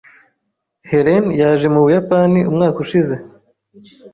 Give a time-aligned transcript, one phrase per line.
[0.89, 3.15] Helen yaje mu Buyapani umwaka ushize.